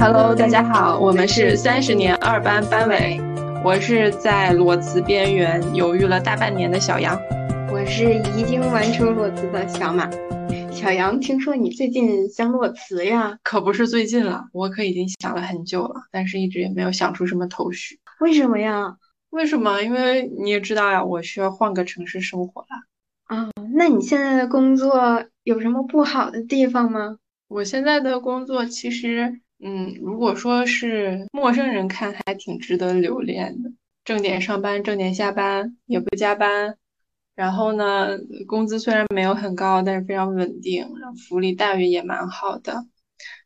[0.00, 3.20] Hello，大家好，我们是三十年二班班委，
[3.64, 7.20] 我是在裸辞边缘犹豫了大半年的小杨，
[7.72, 10.08] 我是已经完成裸辞的小马。
[10.70, 13.36] 小杨，听说你最近想裸辞呀？
[13.42, 17.98] 可不是最近了，我可已经想了很久了，但是一直也没有想出什么头绪。
[18.20, 18.96] 为什么呀？
[19.30, 19.82] 为什么？
[19.82, 22.68] 因为你也知道呀，我需要换个城市生活了。
[23.24, 27.16] 啊，那你现在的工作有什么不好的地方吗？
[27.48, 29.40] 我现在的工作其实。
[29.60, 33.70] 嗯，如果说是陌生人看，还挺值得留恋的。
[34.04, 36.76] 正点上班，正点下班，也不加班。
[37.34, 40.88] 然后呢，工资虽然没有很高，但是非常稳定，
[41.28, 42.86] 福利待遇也蛮好的。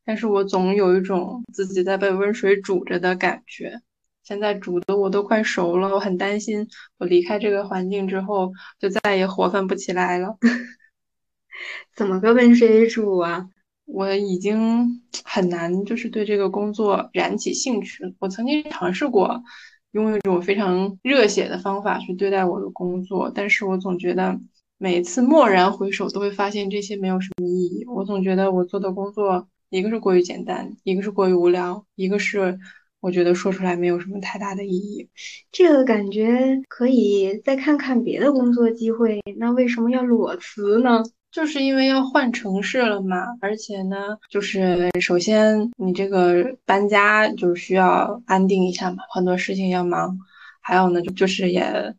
[0.04, 3.80] 但是我总有一种自己在被温水煮着的感觉。
[4.22, 10.36] 现在煮的我都快熟了，我很担心我离开这个环境之后，就再也活泛不起来了。
[11.96, 13.48] 怎么个温水煮啊？
[13.84, 18.12] 我已经很难，就是对这个工作燃起兴趣了。
[18.18, 19.42] 我曾经尝试过
[19.90, 24.40] 用一种非常热血的方法去对待我的工作，但是我总觉得
[24.78, 27.84] 每次蓦然回首，都会发现这些没有什么意义。
[27.86, 32.58] 我总觉得我做的工作，一个是过于简单，一个是过于无聊，一个是
[33.00, 35.08] 我觉得说出来没有什么太大的意义。
[35.50, 41.02] 这个感觉可以再看看别的工作机会，那为什么要裸辞呢？
[41.32, 43.96] 就是因为要换城市了嘛，而且呢，
[44.30, 50.18] 就是首先你这个搬家就需要安定一下嘛，很多事情要忙，
[50.60, 51.94] 还有呢，就就是也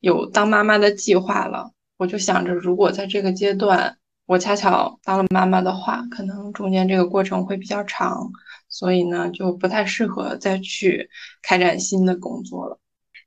[0.00, 1.70] 有当妈妈的计划了。
[1.98, 8.30] 我就想着，如果在这个阶段我恰巧当了妈妈的话，可能中间这个过程会比较长，
[8.70, 11.10] 所以呢，就不太适合再去
[11.42, 12.78] 开展新的工作了。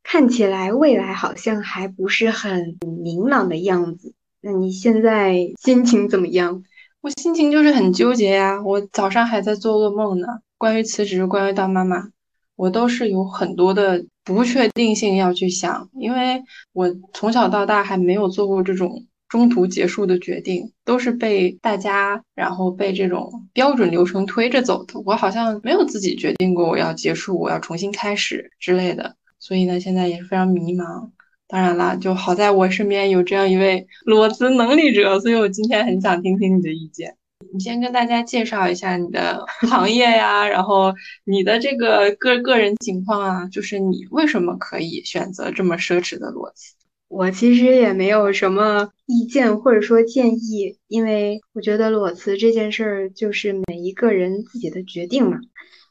[0.01, 4.15] 看起来未来好像还不是很明朗的样子。
[4.41, 6.63] 那你现在心情怎么样？
[7.01, 8.61] 我心情就是很纠结呀。
[8.63, 12.09] 我早上还在做噩梦呢，关于辞职，关于当妈妈，
[12.55, 15.89] 我都是有很多的不确定性要去想。
[15.93, 16.41] 因为
[16.73, 24.99] 我从小到大还没有做过这种中途结束的决定，都是被大家，然后被这种标准流程推着走的。
[25.05, 29.15] 我好像没有自己决定过我要结束，我要重新开始之类的。
[29.39, 31.09] 所以呢，现在也是非常迷茫。
[31.51, 37.13] 当然啦，就好在我身边有这样一位裸辞能力者，所以我今天很想听听你的意见。
[37.51, 40.93] 你先跟大家介绍一下你的 行业呀，然后
[41.25, 46.73] 你的这个个个人情况啊，就是你为什么可以选择这么奢侈的裸辞？
[47.09, 55.37] 我其实也没有什么意见或者说建议，因为我觉得裸辞这件事儿就是每一个人自己的决定嘛。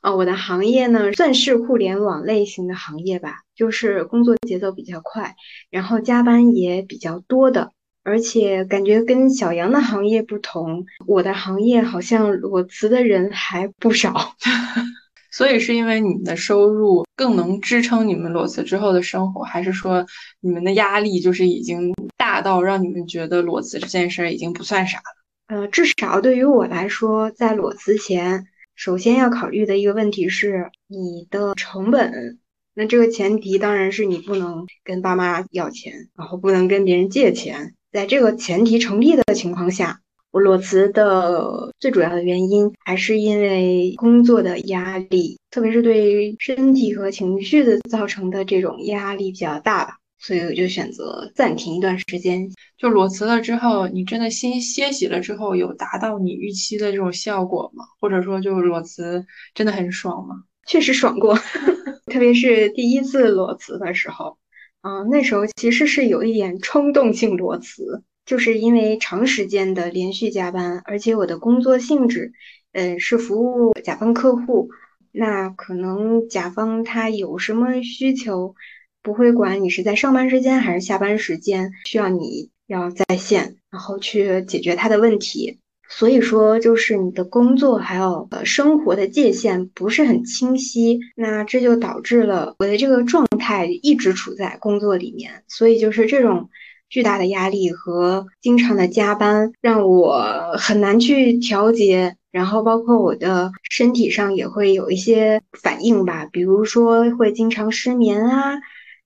[0.00, 5.34] 啊，我的行业呢算是互联网类型的行业吧，就是工作节奏比较快，
[5.68, 7.72] 然后加班也比较多的，
[8.02, 14.34] 而且感觉跟小杨的行业不同，我的行业好像裸辞的人还不少，
[15.30, 20.06] 所以是因为你们的收入更能支撑你们裸辞之后的生活，还是说
[20.40, 25.58] 你们的压力就是已经大到让你们觉得裸辞这件事儿已经不算啥了？
[25.60, 28.46] 呃，至少对于我来说，在裸辞前。
[28.80, 32.38] 首先要考虑的一个问题是你的成本，
[32.72, 37.74] 那这个前提当然是你不能跟爸妈要钱，然后不能跟别人借钱。
[37.92, 49.98] 在这个前提成立的情况下，我裸辞的最主要的原因还是因为工作的压力，特别是对身体和情绪的造成的这种压力比较大吧。
[50.20, 52.48] 所以我就选择暂停一段时间。
[52.78, 57.84] 就裸辞了之后，你真的心歇息了之后，有达到你预期的这种效果吗？
[58.00, 60.44] 或者说，就裸辞真的很爽吗？
[60.66, 61.34] 确实爽过，
[62.06, 64.38] 特别是第一次裸辞的时候，
[64.82, 72.32] 嗯，那时候其实是有一点冲动性裸辞，就是因为长时间的连续加班，而且我的工作性质，
[72.72, 74.68] 嗯，是服务甲方客户，
[75.12, 78.54] 那可能甲方他有什么需求。
[79.02, 85.58] 不会管你是在上班时间还是下班时间，需要你要在线，然后去解决他的问题。
[85.88, 95.42] 所以说，就是你的工作还有呃生活的界限不是很清晰，那这就导致了我的这个状态一直处在工作里面。
[95.48, 96.48] 所以就是这种
[96.88, 102.14] 巨大的压力和经常的加班，让我很难去调节。
[102.30, 108.60] 然后包括我的身体上也会有一些反应吧，比如说会经常失眠啊。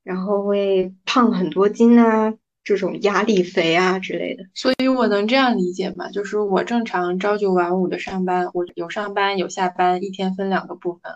[0.05, 4.45] 然后会胖很多斤啊，这种压力肥啊之类的。
[4.55, 6.11] 所以我能这样理解吗？
[6.11, 11.13] 就是我正常朝九晚五的上班，我有上班有下班，一天分两个部分。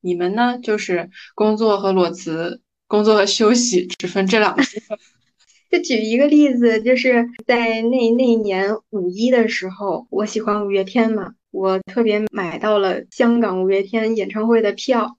[0.00, 4.98] 你们呢，就是工作和裸辞，工作和休息只分这两个部分。
[5.70, 15.16] 就举一个例子，就是在那那一年五一的时候，我喜欢五月天嘛，我特别买到了香港五月天演唱会的票，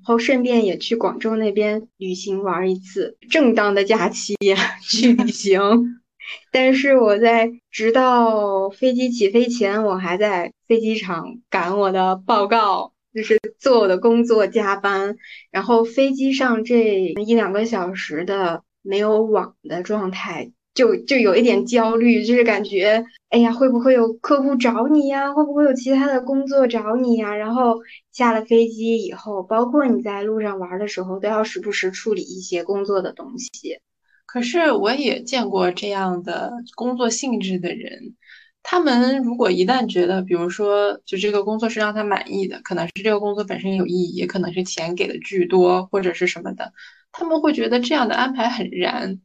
[0.00, 4.34] 然后顺便也去广州那边旅行玩一次，正当的假期
[4.82, 5.60] 去旅行。
[6.52, 15.16] 但是我在直到飞机起飞前，我还在飞机场赶我的报告，就是做我的工作加班。
[15.50, 20.52] 然后飞机上这一两个小时的没有网的状态。
[20.74, 25.32] 就就有一点焦虑，就是感觉，哎呀，会不会有客户找你呀？
[25.32, 27.34] 会不会有其他的工作找你呀？
[27.34, 27.76] 然后
[28.12, 33.78] 下了飞机以后，包括你在路上玩的时候，都要时不时处理一些工作的东西。
[34.26, 38.14] 可是我也见过这样的工作性质的人，
[38.62, 46.72] 他们如果一旦觉得，比如说，就这个工作是让他满意的，可能是这个工作本身有意义，也可能是钱给的巨多或者是什么的，
[47.10, 49.20] 他们会觉得这样的安排很燃。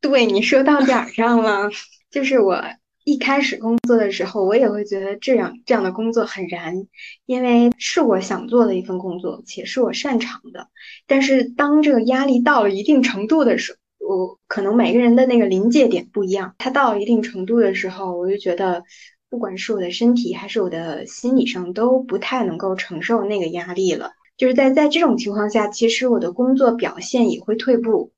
[0.00, 1.70] 对你说到点儿上了，
[2.10, 2.62] 就是我
[3.04, 6.86] 一开始工作的时候，我也会觉得这样这样的工作很燃，
[7.26, 10.68] 因为是我想做的一份工作，且是我擅长的。
[11.06, 18.84] 但是当这个压力到了一定程度的时候，我可能每个人的那个临界点不一样，它到了一定程度的时候，我就觉得，
[19.28, 24.12] 不管是我的身体还是我的心理上，都不太能够承受那个压力了。
[24.36, 28.12] 就是在在这种情况下，其实我的工作表现也会退步。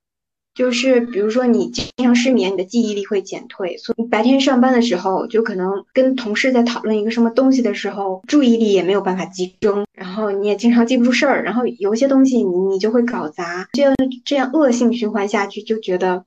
[0.55, 13.95] 就是比如说你经常失眠，你的记忆力会减退，所以白天上班的时候，就可能跟同事在讨论一个什么东西的时候，注意力也没有办法集中，然后你也经常记不住事儿，然后有些东西你你就会搞砸，这样
[14.25, 16.25] 这样恶性循环下去，就觉得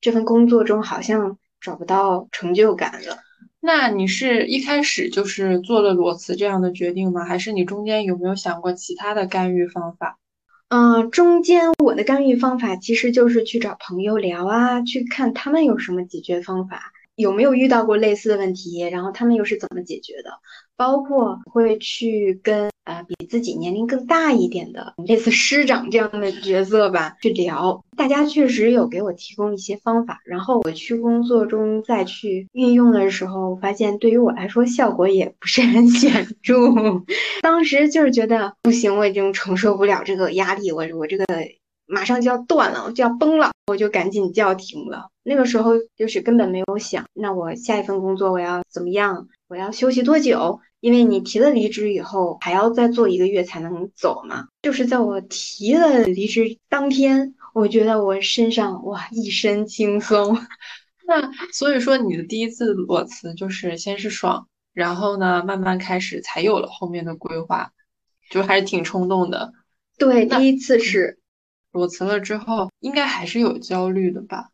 [0.00, 3.18] 这份工作中好像找不到成就感了。
[3.60, 7.24] 那你是一开始就是做了裸辞这样的决定吗？
[7.24, 10.18] 还是你中间有没有想过其他的干预方法？
[10.74, 20.30] 嗯，中间我的干预方法其实就是去找朋友聊啊，去看他们有什么解决方法，有没有遇到过类似的问题，然后他们又是怎么解决的。
[20.76, 27.84] 包括会去跟呃比自己年龄更大一点的，类似师长这样的角色吧，去聊。
[27.96, 36.56] 大家确实有给我提供一些方法，然后我去工作中再去运用的时候，发现对于我来说效果也不是很显著。
[37.40, 41.24] 当时就是觉得不行，我已经承受不了这个压力，我我这个
[41.86, 45.08] 马上就要断了，就要崩了，我就赶紧叫停了。
[45.22, 49.28] 那个时候就是根本没有想，那我下一份工作我要怎么样？
[49.48, 50.60] 我要休息多久？
[50.80, 54.48] 因为你提了离职以后，还要再做一个月才能走嘛。
[54.62, 60.38] 就是在我提了离职当天，我觉得我身上哇一身轻松。
[61.06, 67.72] 那所以说，你的第一次裸辞就是先是爽，然后呢，慢慢开始才有了后面的规划，
[68.30, 69.52] 就还是挺冲动的。
[69.96, 71.18] 对，第一次是
[71.74, 74.50] 裸辞了之后，应该还是有焦虑的吧？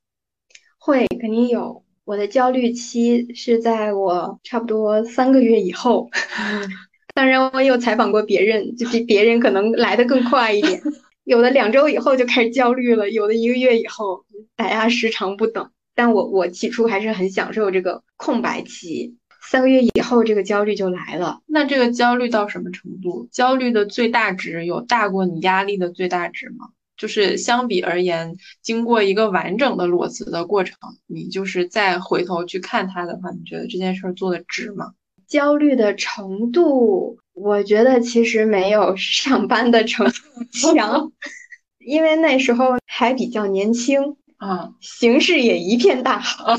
[0.79, 1.85] 会，肯定有。
[2.05, 6.09] 我的焦虑期是在我差不多三个月以后。
[7.15, 10.81] 当然，我有采访过别人，就比别人可能来的更快一点。
[11.25, 14.25] 有的两周以后就开始焦虑了，有的一个月以后，
[14.57, 15.71] 大家时长不等。
[15.95, 21.41] 但我我起初还是很享受这个空白期，三个月以后这个焦虑就来了。
[21.47, 23.29] 那这个焦虑到什么程度？
[23.31, 26.71] 焦虑的最大值有大过你压力的最大值吗？
[27.01, 30.77] 就是相比而言，经过一个完整的裸辞的过程，
[31.07, 34.93] 你就是再回头去看它的话，你觉得这件事做的值吗？
[35.27, 40.13] 焦虑的程度，我觉得其实没有 上班的程度
[40.77, 41.11] 强，
[41.79, 46.55] 因为那时候还比较年轻啊，形势也一片大好，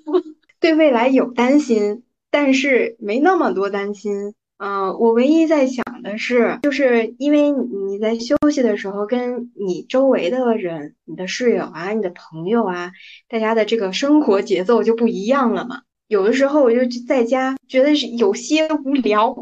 [0.60, 4.34] 对未来有担心，但是没那么多担心。
[4.58, 12.90] 嗯，我唯一在想的是，就是因为你在休息的时候，跟你周围的人、你的室友啊、你的朋友啊，
[13.28, 15.82] 大家的这个生活节奏就不一样了嘛。
[16.08, 19.36] 有的时候我就在家，觉得是有些无聊，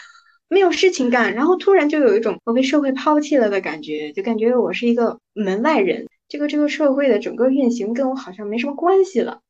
[0.48, 9.40] 没有事情干，然后突然就有一种我被社会抛弃了的感觉，就感觉我是一个门外人，这个这个社会的整个运行跟我好像没什么关系了。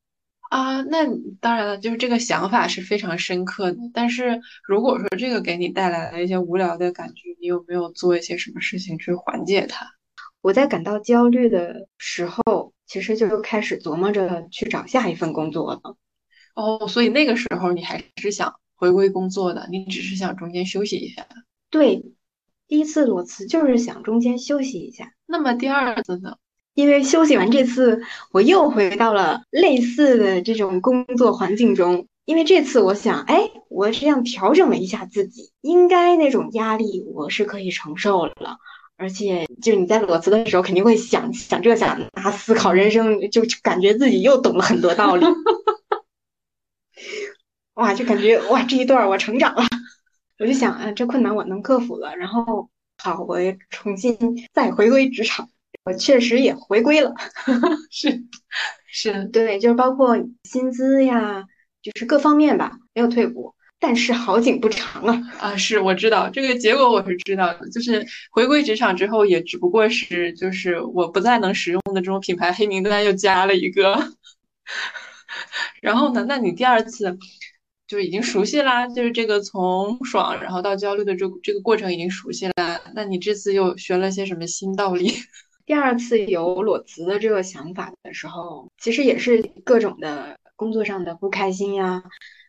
[0.54, 1.04] 啊，那
[1.40, 3.78] 当然了，就是这个想法是非常深刻的。
[3.92, 9.84] 但是如果说这个给你带来了一些无聊的感觉，你有没有做一些什么事情去缓解它？
[10.42, 15.96] 我在感到焦虑的时候，其实就开始琢磨着去找下一份工作了。
[16.54, 21.26] 哦，所以那个时候你还是想回归工作的，你只是想中间休息一下。
[21.68, 22.04] 对，
[22.68, 25.14] 第一次裸辞就是想中间休息一下。
[25.26, 26.36] 那么第二次呢？
[26.74, 28.02] 因为休息完这次，
[28.32, 32.06] 我又回到了类似的这种工作环境中。
[32.24, 38.56] 因为这次我想，哎，我这样调整了一下自己，应该那种压力我是可以承受了。
[38.96, 45.26] 而且，就是你在裸辞的时候，肯定会想想这想那，思考人生，就感觉自己又懂了很多道理。
[47.74, 49.64] 哇，就感觉哇这一段我成长了，
[50.38, 53.38] 我就想啊这困难我能克服了，然后好我
[53.68, 54.16] 重新
[54.54, 55.50] 再回归职场，
[55.84, 57.12] 我确实也回归了，
[57.90, 58.24] 是
[58.86, 61.44] 是，对，就是包括薪资呀，
[61.82, 63.54] 就是各方面吧，没有退步。
[63.80, 65.22] 但是好景不长啊！
[65.38, 67.68] 啊，是我知道这个结果，我是知道的。
[67.68, 74.12] 就是回归职场之后，也只不过是就是我不再能使用的这种品牌黑名单又加了一个。
[75.82, 77.18] 然后呢，那你第二次
[77.86, 82.80] 就已经熟悉啦，就是这个从爽然后到焦虑的这这个过程已经熟悉了。
[82.94, 85.12] 那你这次又学了些什么新道理？
[85.66, 92.02] 第二次有裸辞的这个想法的时候，其实也是各种的工作上的不开心呀。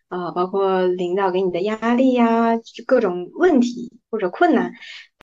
[0.08, 2.52] 啊，包括领导给你的压力呀，
[2.86, 4.72] 各种问题或者困难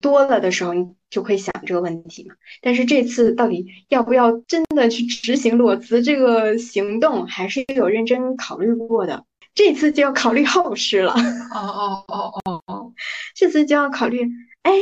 [0.00, 2.34] 多了的时候，你就会想这个问题嘛。
[2.60, 9.24] 但是这次到底要不要真的去执行裸辞这个行动，还是有认真考虑过的。
[9.54, 11.12] 这次就要考虑后事了。
[11.12, 12.92] 哦哦哦哦哦，
[13.36, 14.28] 这次就要考虑，
[14.62, 14.72] 哎，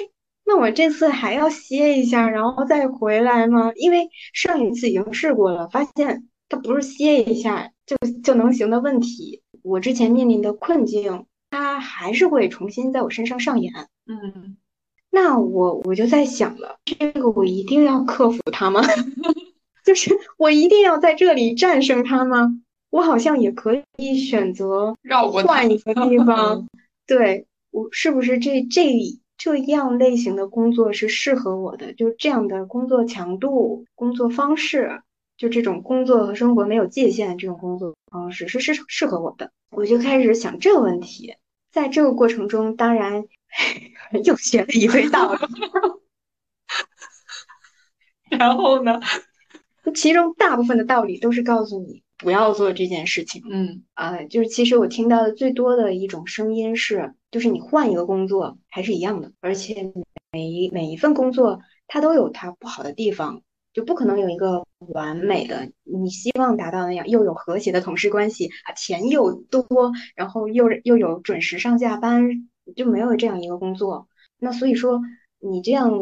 [0.45, 3.73] 那我这次还要歇一下，然后再回来吗？
[3.77, 9.43] 因为上一次已经试过了，发现它不是歇一下就就能行的问题。
[9.63, 13.73] 我之前面临的困境，它还是会重新在我身上上演。
[14.07, 14.57] 嗯，
[15.11, 18.81] 那我我就在想了，这个我一定要克服它吗？
[19.85, 22.61] 就是我一定要在这里战胜它吗？
[22.91, 26.67] 我好像也可以选择绕过换一个地方。
[27.07, 28.87] 对我是不是这这
[29.41, 31.95] 这样类型的工作是适合我的？
[31.95, 35.01] 就这样的工作强度、工作方式。
[35.39, 41.35] 就这种工作和生活没有界限这种工作方式是适适合我的，我就开始想这个问题。
[41.73, 43.25] 在这个过程中，当然
[44.23, 45.41] 又学了一堆道理。
[48.39, 49.01] 然后呢，
[49.97, 53.43] 其中大部分的道理都是告诉你不要做这件事情。
[53.51, 59.93] 嗯啊，就是其实我听到的最多的一种声音是，就是你换一个工作还是一样的，而且
[60.33, 63.43] 每一每一份工作它都有它不好的地方。
[63.73, 74.09] 就不可能有一个完美的，你希望达到那样又有和谐的同事关系啊，钱又多，然后又又有准时上下班，就没有这样一个工作。
[74.41, 75.01] 那所以说，
[75.39, 75.93] 你这样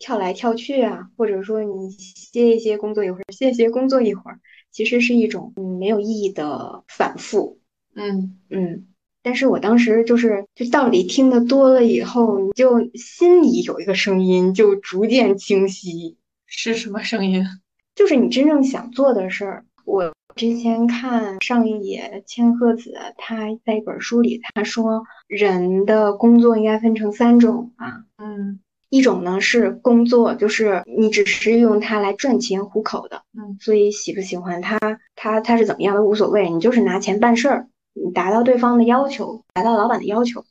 [0.00, 4.40] 跳来跳去啊，或者说你歇一歇工作一会儿，歇歇工作一会儿，
[4.76, 7.58] 其实是一种嗯没有意义的反复。
[7.94, 8.88] 嗯嗯。
[9.22, 16.18] 但是我当时就是就道理听得多了以后，你就心里有一个声音就逐渐清晰。
[16.44, 17.42] 是什么声音？
[17.96, 19.64] 就是你真正想做的事儿。
[19.86, 28.04] 我之前看上一野千鹤子，他在一本书里他说，人的工作应该分成三种啊。
[28.18, 33.22] 嗯，一种呢是工作，就是你只是用它来赚钱糊口的。
[33.36, 34.78] 嗯，所以喜不喜欢他，
[35.14, 40.44] 他他是怎么样都无所谓，你就是拿钱办事儿，你达到对方的要求，达到老板的要求。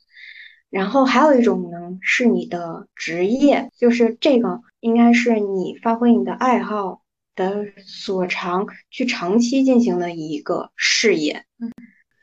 [0.68, 7.02] 然后还有一种呢，是你的职业，就是这个应该是你发挥你的爱好
[7.34, 11.44] 的所长，去长期进行的一个事业。
[11.60, 11.72] 嗯，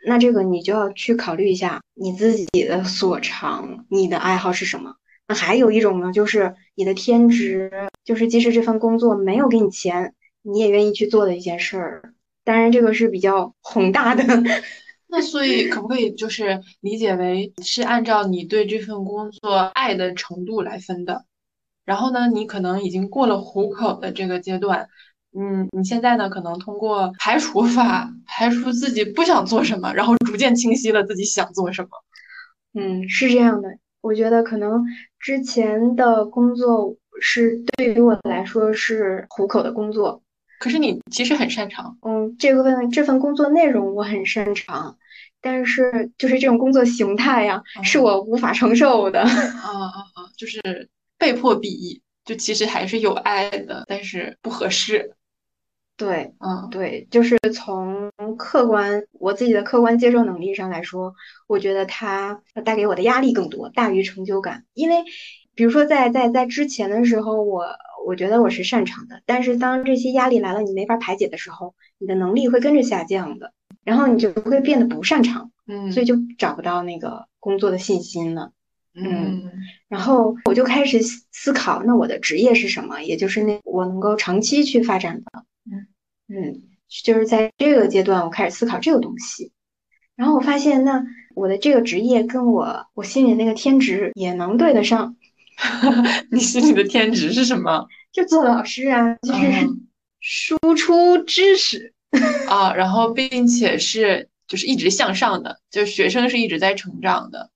[0.05, 4.95] 那这个你就要去考虑一下你自己的所长，你的爱好是什么。
[5.33, 7.71] 那还有一种呢，就是你的天职，
[8.05, 10.13] 就是即使这份工作没有给你钱，
[10.43, 12.13] 你也愿意去做的一件事儿。
[12.43, 14.23] 当然，这个是比较宏大的。
[15.07, 21.25] 那所以可不可以就是理解为是按照你对这份工作爱的程度来分的？
[21.83, 24.87] 然后呢，你可能已经过了糊口的这个阶段，
[25.35, 31.89] 嗯，你现在呢可能通过排除法排除自己不想做什么，然后逐渐清晰了自己想做什么。
[32.75, 33.69] 嗯，是这样的。
[34.03, 34.83] 我觉得可能
[35.17, 40.21] 之前的工作是对于我来说是糊口的工作，
[40.59, 41.97] 可是你其实很擅长。
[42.01, 44.97] 嗯，这个份这份工作内容我很擅长。
[45.39, 49.21] 但是就是这种工作形态呀，是我无法承受的。
[49.21, 50.23] 啊啊啊！
[50.37, 50.61] 就是
[51.17, 55.13] 被迫毕业，就其实还是有爱的，但是不合适。
[55.95, 61.13] 对，嗯，对，就是从客观我自己的客观接受能力上来说，
[61.47, 64.65] 我觉得它带给我的压力更多，大于成就感。
[64.73, 65.03] 因为，
[65.55, 67.65] 比如说在在在之前的时候，我
[68.05, 73.53] 我觉得我是擅长的，但是当这些压力来了，你没法排解的时候，你的能力会跟着下降的。
[73.83, 78.51] 然后你就会变得不擅长，嗯，所以就找不到那个工作的信心了，
[78.95, 79.51] 嗯。
[79.89, 83.01] 然后我就开始思考，那我的职业是什么？
[83.01, 85.87] 也就是那我能够长期去发展的，嗯
[86.27, 89.51] 嗯，就是在这个阶段，我开始思考这个东西。
[90.15, 91.03] 然后我发现，那
[91.35, 95.15] 我的这个职业跟我我心里那个天职也能对得上。
[96.31, 97.87] 你心里的天职是什么？
[98.11, 99.41] 就做老师啊，就是
[100.19, 101.93] 输出知识。
[102.47, 107.49] 啊，然后并且是就是一直向上的，就是学生是一直在成长的。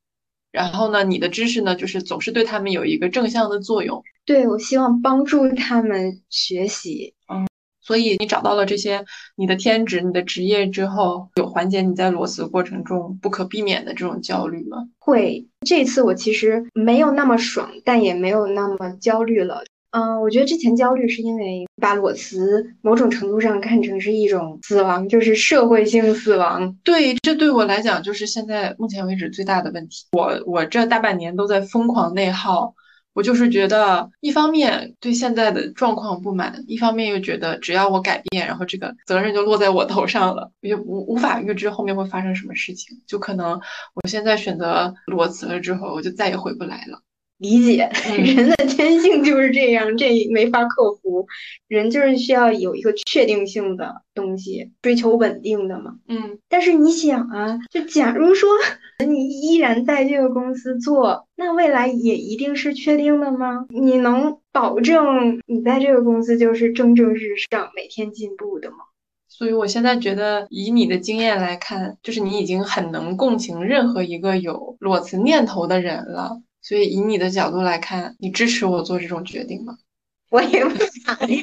[0.51, 4.03] 然后呢，你的知识呢，就是总是对他们有一个正向的作用。
[4.25, 7.13] 对，我希望帮助他们学习。
[7.87, 9.03] 嗯，所以你找到了这些
[9.35, 14.87] 你的天职、你的职业之后，有缓解你在裸辞过程中不可避免的这种焦虑吗？
[14.99, 15.45] 会。
[15.65, 19.63] 这次我其实没有那么爽，但也没有那么焦虑了。
[19.91, 26.77] 嗯，我觉得之前焦虑是因为把裸辞某种程度上看成是一种死亡，就是社会性死亡。
[26.83, 30.05] 对，这对我来讲就是现在目前为止最大的问题。
[30.11, 32.75] 我我这大半年都在疯狂内耗，
[33.17, 43.01] 我就是觉得一方面对现在的状况不满，一方面又觉得只要我改变，然后这个责任就落在我头上了，也无无法预知后面会发生什么事情。
[43.07, 43.59] 就可能
[43.95, 47.01] 我现在选择裸辞了之后，我就再也回不来了。
[47.37, 47.89] 理解
[48.35, 51.27] 人的天性就是这样，这没法克服。
[51.67, 55.95] 人就是需要有一个确定性的东西，追求稳定的嘛。
[56.07, 58.49] 嗯，但是你想啊，就假如说
[59.05, 63.65] 你依然在这个公司做，那未来也一定是确定的吗？
[63.69, 68.77] 你能保证你在这个公司就是蒸蒸日上、每天进步的吗？
[69.27, 76.41] 所以我现在觉得，以你的经验来看，就是你已经很能共情任何一个有裸辞念头的人了。
[76.67, 79.77] 所以，以你的角度来看，你支持我做这种决定吗？
[80.29, 81.41] 我也不咋地。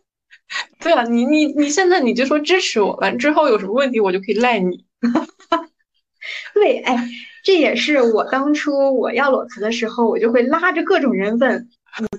[0.80, 4.84] 对啊，你你你现在你就说支持我，完之后有什么问题我就可以赖你。
[6.52, 7.08] 对，哎，
[7.44, 11.68] 这也是我当初我要裸辞的时候，我就会拉着各种人问。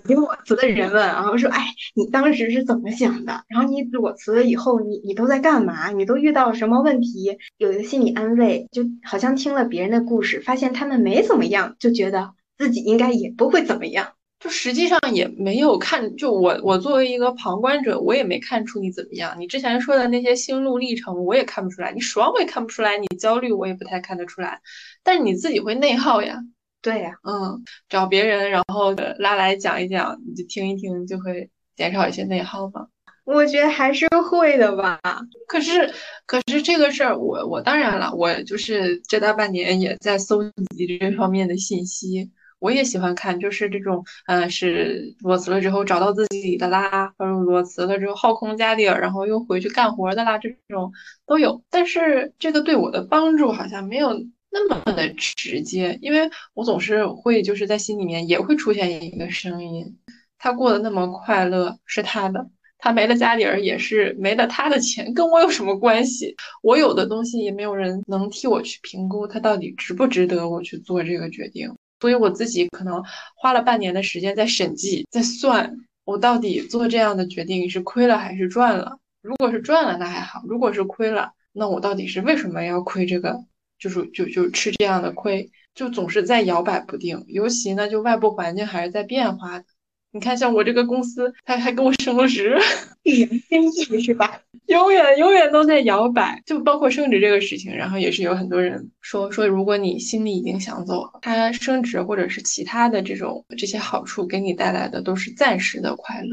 [0.08, 3.44] 你裸辞的人问，然后说：“哎，你当时是怎么想的？
[3.48, 5.92] 然后你裸辞了以后，你你都在干嘛？
[5.92, 7.38] 你都遇到了什么问题？
[7.58, 14.14] 有一个心理安慰，就好像听了别人的故事，发现他们没怎么样，就觉得自己应该也不会怎么样。
[14.40, 19.36] 就实际上也没有看，就我我作为一个旁观者，我也没看出你怎么样。
[19.40, 21.92] 你之前说的那些心路历程，我也看不出来。
[21.92, 24.62] 你爽我也看不出来，你焦虑我也不太看得出来。
[25.04, 26.40] 但是你自己会内耗呀。”
[26.82, 32.88] 对呀，嗯，找别人，然后拉来讲一讲，你就听一听，就会减少一些内耗吧？
[33.26, 35.00] 我觉得还是会的吧。
[35.48, 35.94] 可是，
[36.26, 40.42] 可是这个事儿，我我当然了，我就是这大半年也在搜
[40.76, 42.32] 集这方面的信息。
[42.60, 50.92] 我也喜欢看，就是这种，嗯，是裸辞了之后找到自己的啦，或者裸辞了之后耗空家底儿，然后又回去干活的啦，这种
[51.26, 51.62] 都有。
[51.70, 54.12] 但是这个对我的帮助好像没有。
[54.50, 59.98] 那么的直接，因为我总是会就是在心里面也会出现一个声音，
[60.38, 66.36] 他过得那么快乐是他的，他没了家底儿也是没了他的钱，跟我有什么关系？
[66.64, 71.72] 我有的东西也没有人能替我去评估，他到底值不值得我去做这个决定。
[72.00, 73.04] 所以我自己可能
[73.36, 78.98] 花了半年的时间在审计，在算我到底做这样的决定是亏了还是赚了。
[79.22, 83.44] 如果是赚了那还好，如果是亏了，那我到底是为什么要亏这个？
[83.80, 87.24] 就是就就吃这样的亏，就总是在摇摆不定。
[87.28, 89.66] 尤其呢，就外部环境还是在变化的。
[90.12, 92.58] 你看，像我这个公司，他还跟我升了职，
[93.04, 94.42] 一言天意是吧？
[94.68, 96.42] 永远永远都在摇摆。
[96.46, 106.30] 就包括升职这个事情，然后也是有很多人说说，如果你心里已经想走了，他升职或者是其他的这种这些好处给你带来的都是暂时的快乐。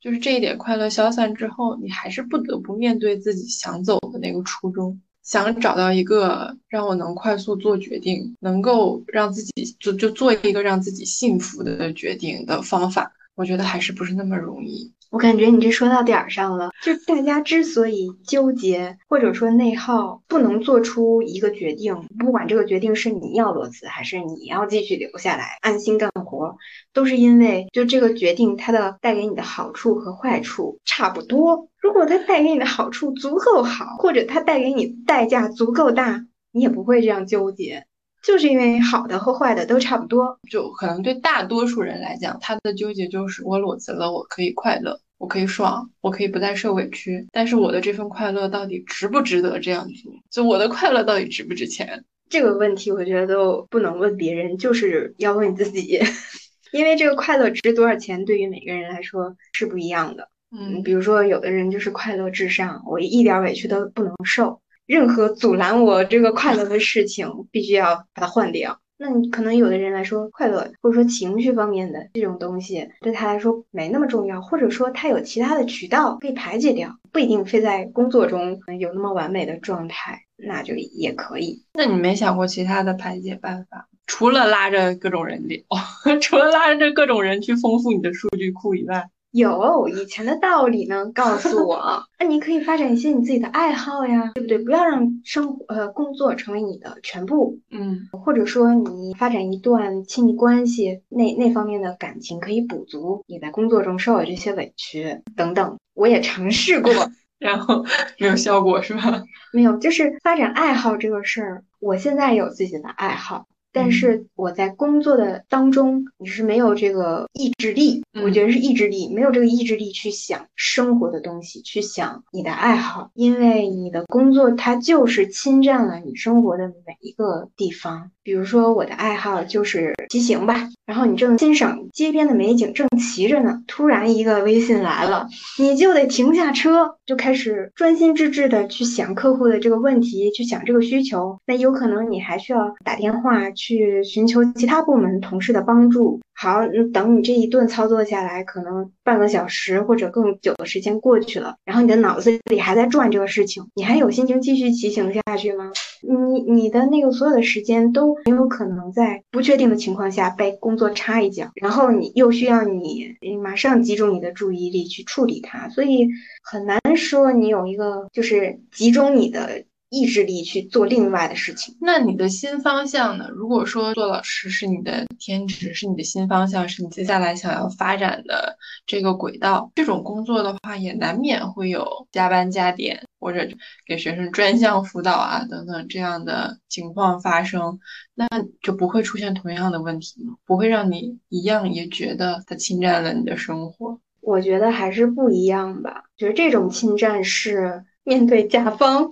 [0.00, 5.00] 就是这一点快乐消散之后，你还是不得不面对自己想走的那个初衷。
[5.24, 14.92] 想找到一个让我能快速做决定，能够让自己就就做一个让自己幸福的决定的方法，我觉得还是不是那么容易。
[15.14, 26.56] 我感觉你这说到点儿上了，就大家之所以纠结或者说内耗，不能做出一个决定，不管这个决定是你要裸辞还是你要继续留下来安心干活，
[26.92, 31.68] 都是因为就这个决定它的带给你的好处和坏处差不多。
[31.78, 37.86] 如果它带给你的好处足够好，或者它带给你代价足够大，你也不会这样纠结。
[38.26, 47.26] 就是因为好的和坏的都差不多，就可能对大多数人来讲，他的纠结就是我裸辞了，我可以快乐，我可以爽，我可以不再受委屈。
[47.32, 50.12] 但是我的这份快乐到底值不值得这样做？
[50.30, 52.04] 就我的快乐到底值不值钱？
[52.28, 56.00] 这个问题我觉得都不能问别人，就是要问你自己，
[56.72, 60.28] 因为这个快乐值多少钱，对于每个人来说是不一样的。
[60.50, 64.60] 嗯，比如说有的人就是快乐至上，我一点委屈都不能受。
[64.86, 68.80] 任何阻拦我这个快乐的事情，必须要把它换掉。
[69.06, 81.62] 那你可能有的人来说，快乐或者说情绪方面的这种东西，对他来说没那么重要，或者说他有其他的渠道可以排解掉，不一定非在工作中有那么完美的状态，那就也可以。
[81.74, 83.86] 那你没想过其他的排解办法？
[84.06, 85.60] 除了拉着各种人聊，
[86.22, 94.58] 除了拉着各种人去丰富你的数据库以外，有以前的道理呢，告诉我， 那你可以发展一些你自己的爱好呀，对不对？
[94.58, 105.76] 不要让生活呃工作成为你的全部，嗯，或者说你发展一段亲密关系，那那方面的感情可以补足你在工作中受的这些委屈等等。
[105.94, 106.92] 我也尝试过，
[107.40, 107.84] 然后
[108.20, 109.24] 没有效果是吧？
[109.52, 113.46] 没有，就是发展爱好这个事儿，我现在有自己的爱好。
[113.74, 128.10] 但是我在工作的当中，你是没有这个意志力，我觉得是意志力，没有这个意志力去想生活的东西，去想你的爱好，因为你的工作它就是侵占了你生活的每一个地方。
[128.22, 141.38] 比如说我的爱好就是骑行吧，然后你正欣赏街边的美景，正骑着呢，突然一个微信来了，你就得停下车，就开始专心致志的去想客户的这个问题，去想这个需求。
[141.44, 146.20] 那有可能你还需要打电话去去寻求其他部门同事的帮助。
[146.36, 146.60] 好，
[146.92, 155.70] 等你这一顿操作下来，可能半个小时或者更久的时间过去了，然后你的脑子里还在转这个事情，你还有心情继续骑行下去吗？
[156.02, 166.08] 你你的那个所有的时间都很有可能在不确定的情况下被工作插一脚，然后你又需要你马上集中你的注意力去处理它，所以
[166.42, 169.64] 很难说你有一个就是集中你的。
[169.94, 171.76] 意志力去做另外的事情。
[171.80, 173.28] 那你的新方向呢？
[173.30, 183.46] 如果说做老师是你的天职，是你的新方向，是你接下来想要发展的这个轨道，这种工作的话，也难免会有加班加点或者
[183.86, 187.78] 给学生专项辅导啊等等这样的情况发生，
[188.14, 188.26] 那
[188.60, 190.34] 就不会出现同样的问题吗？
[190.44, 194.00] 不会让你一样也觉得它侵占了你的生活？
[194.20, 196.04] 我觉得还是不一样吧。
[196.16, 199.10] 觉得这种侵占是面对甲方。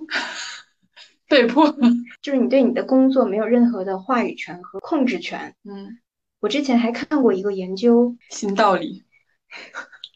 [1.29, 1.75] 被迫，
[2.21, 5.55] 就是你对你的工作没有任何的话语权和控制权。
[5.63, 5.99] 嗯，
[6.39, 9.03] 我之前还看过一个研究，新道理，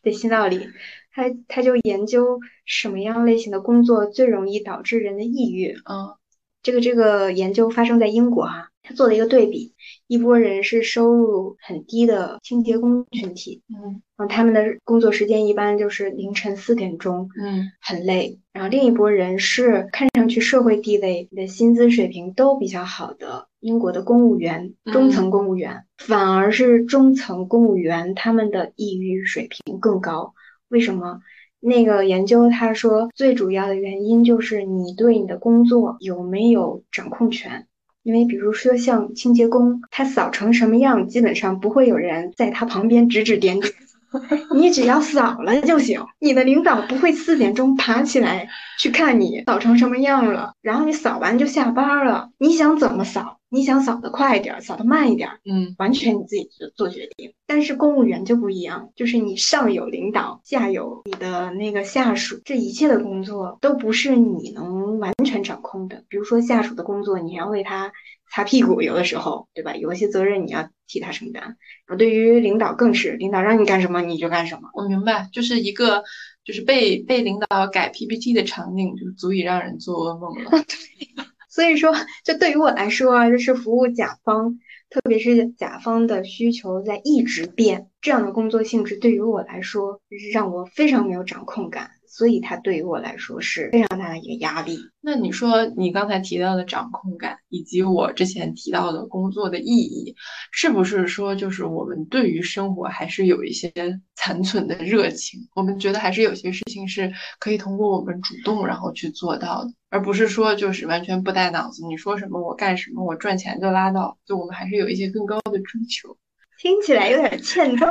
[0.04, 0.70] 对新道理，
[1.12, 5.74] 他他就研究什么样类型的工作最容易导致人的抑郁。
[5.90, 6.16] 嗯，
[6.62, 8.70] 这个这个研究发生在英国哈。
[8.88, 9.74] 他做了一个对比，
[10.08, 18.40] 一波人是收入很低的清洁工群体，嗯，然后他们的工作时间一般就是凌晨四点钟，嗯，很累。
[18.54, 30.34] 然后另一波人是看上去社会地位、你的薪资水平都比较好的英国的公务员，中层公务员，反而是中层公务员他们的抑郁水平更高。
[30.70, 31.20] 为什么？
[31.60, 37.68] 那个研究他说，最主要的原因就是你对你的工作有没有掌控权。
[38.08, 43.74] 因为比如说像清洁工，他扫成什么样，基本上不会有人在他旁边指指点点，
[44.56, 46.06] 你只要扫了就行。
[46.18, 48.48] 你的领导不会四点钟爬起来
[48.80, 52.30] 去看你扫成什么样了，然后你扫完就下班了。
[52.38, 53.37] 你想怎么扫？
[53.50, 57.34] 你想扫得快一点，扫得慢一点，嗯，完全你自己做做决定。
[57.46, 66.04] 但是公务员就不一样，就是你上有领导，下有你的那个下属，这一切的工作都不是你能完全掌控的。
[66.10, 67.94] 比如说下属的工作，你要为他
[68.30, 69.76] 擦屁股，有的时候，对吧？
[69.78, 71.44] 有一些责任你要替他承担。
[71.44, 71.56] 然
[71.88, 74.70] 后对于领导更是，领导让你干什么你就干什么。
[74.74, 76.04] 我明白，就是一个
[76.44, 80.52] 就是被被领导改 PPT 的场景，就足以让人做噩梦了。
[81.58, 81.92] 所以说，
[82.24, 84.60] 就对于我来说啊，就是服务甲方，
[84.92, 90.00] 特别是甲方的需求在一直变，这样的工作性质对于我来说，
[90.32, 91.97] 让我非常没有掌控感。
[92.18, 94.80] 所以它对于我来说是非常大的一个压力。
[95.02, 100.16] 那你说你刚才提到的掌控感，以及我之前提到的工作的意义，
[100.52, 103.72] 是不是说就是我们对于生活还是有一些
[104.16, 105.40] 残存的热情？
[105.54, 114.18] 我们觉得还是有些事情是可以通过我们主动然后去做到的，而不是说就是完全不带脑子，你说什么我干什么，我赚钱就拉倒。
[114.26, 116.18] 就我们还是有一些更高的追求。
[116.60, 117.86] 听起来有点欠揍，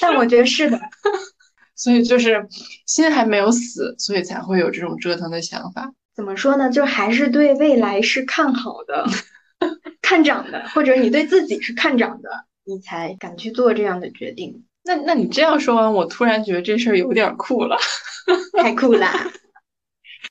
[0.00, 0.80] 但我觉得是的。
[1.78, 2.46] 所以就是
[2.84, 5.94] 心还没有死，所以才会有这种折腾的想法。
[6.14, 6.68] 怎么说呢？
[6.68, 9.06] 就还是对未来是看好的、
[10.02, 12.28] 看涨的，或者你对自己是看涨的，
[12.64, 14.64] 你才敢去做这样的决定。
[14.82, 17.78] 那那你这样说完，我突然觉得这事儿有点酷了，
[18.60, 19.30] 太酷啦！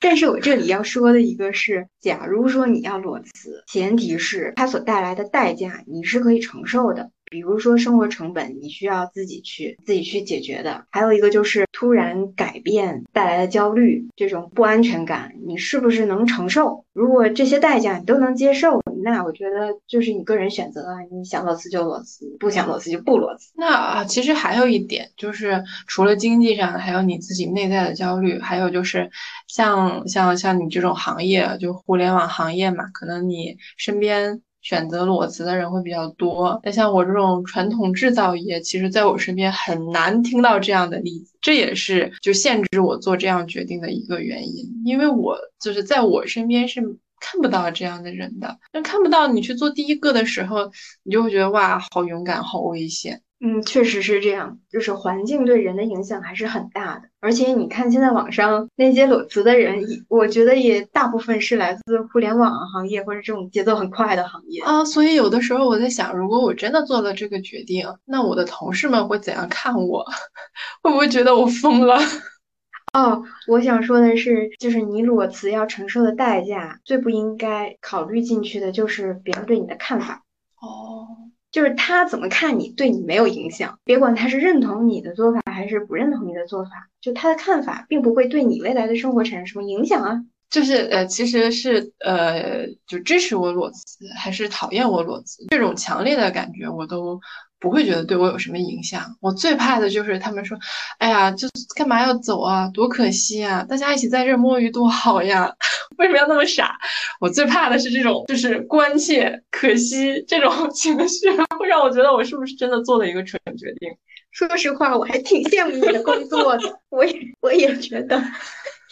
[0.00, 7.10] 但是我这里要说的一个是，假如说你要裸辞，前提是它所带来的代价你是可以承受的。
[7.30, 16.84] 比如说生活成本，你需要自己去自己去解决的；还有一个就是突然改变带来的焦虑，这种不安全感，你是不是能承受？
[16.92, 23.52] 如果这些代价你都能接受，那我觉得就是你个人选择啊，你想裸辞就裸辞，不想裸辞就不裸辞。
[23.56, 29.10] 那啊，其实还有一点就是，除了经济上，还有你自己内在的焦虑，还有就是
[29.46, 34.40] 像像像你这种行业，就互联网行业嘛，可能你身边。
[34.60, 36.60] 选择裸辞的人会比较多。
[36.64, 44.82] 那像我这种传统制造业，其实在我身边很难听到这样的例子，这也是就限制我做这样决定的一个原因。
[44.84, 46.80] 因为我就是在我身边是
[47.20, 50.70] 看不到这样的人的，但看不到你去做第一个的时候，
[51.02, 53.22] 你就会觉得哇，好勇敢，好危险。
[53.40, 57.02] 嗯，确实是这样，就是环境对人的影响还是很大的。
[57.20, 64.84] 而且你看，现在网上那些裸辞的人，我觉得也大部分是来自互联网行业或者这种节奏很快的行业啊。
[64.84, 70.04] 所以有的时候我在想，如果我真的做了这个决定，那我的同事们会怎样看我？
[70.82, 71.96] 会不会觉得我疯了？
[72.94, 80.24] 哦，我想说的是，就是你裸辞要承受的代价，最不应该考虑进去的就是别人对你的看法。
[80.60, 81.27] 哦。
[81.50, 83.78] 就是他怎么看你，对你没有影响。
[83.84, 90.20] 别管他是认同你的做法还是不认同你的做法，就他的看法并不会对你未来的生活产生什么影响啊。
[90.50, 97.20] 就是呃，其实是呃，就支持我裸辞还是讨厌我裸辞，这种强烈的感觉我都。
[97.60, 99.02] 不会觉得对我有什么影响。
[99.20, 100.56] 我最怕的就是他们说
[100.98, 102.70] ：“哎呀，就干嘛要走啊？
[102.72, 103.64] 多可惜啊！
[103.68, 105.52] 大家一起在这儿摸鱼多好呀！
[105.98, 106.76] 为什么要那么傻？”
[107.20, 113.90] 我最怕的是这种，就是关切、可惜这种情绪，会让我觉得我是不是真的做了一个蠢决定。
[114.30, 116.80] 说实话，我还挺羡慕你的工作的。
[116.90, 118.22] 我也，我也觉得。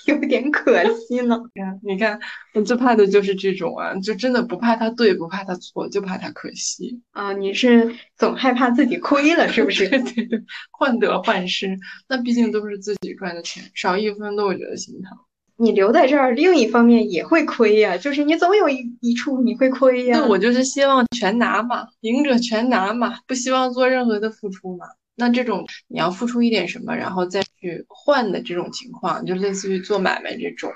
[0.06, 1.36] 有点可惜呢。
[1.82, 2.16] 你看，
[2.54, 7.32] 我最怕的就是这种啊，就真的不怕他对，不怕他错，就怕他可惜啊。
[7.32, 9.88] 你是总害怕自己亏了，是不是？
[9.90, 10.40] 对对对，
[10.70, 11.76] 患得患失。
[12.08, 15.18] 那毕竟都是自己赚的钱，少一分都会觉得心疼。
[15.58, 20.18] 你留在这儿，另一方面也会亏呀，就是你总有一一处你会亏呀。
[20.20, 24.86] 那我就是希望全拿嘛，赢者全拿嘛，不希望做任何的付出嘛。
[25.14, 30.70] 那这种你要付出一点什么，然后再去换的这种情况，就类似于做买卖这种，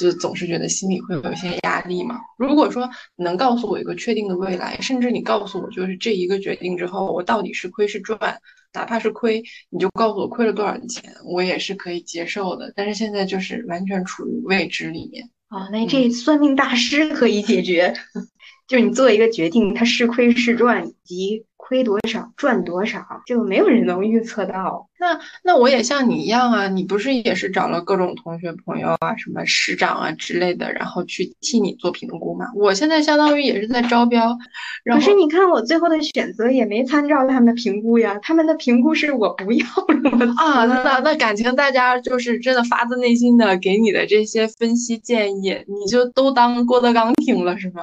[0.00, 2.18] 就总是觉得心里会有一些压力嘛。
[2.38, 8.38] 如果说能告诉我一个确定的未来，甚至你告诉我就是这一个决定之后，我到底是亏是赚，
[8.74, 12.72] 哪怕是亏，你就告诉我亏了多少钱，我也是可以接受的。
[12.76, 15.68] 但是现在就是完全处于未知里面啊。
[15.70, 17.94] 那这算命大师可以解决，
[18.68, 21.46] 就是你做一个决定，他是亏是赚以及。
[21.66, 24.86] 亏多少赚多少，这个没有人能预测到。
[25.00, 32.46] 那那我也像你一样啊，你不是也是找了各种同学朋友啊，什么师长啊之类的，然后去替你做评估嘛？
[32.54, 34.36] 我现在相当于也是在招标，
[34.84, 40.64] 可是你看我最后的选择也没参照他们的评估呀，他们的评估是我不要了 啊。
[40.66, 47.82] 那那感情大家就是真的发自内心的给你的这些分析建议，你就都当郭德纲听了是吗？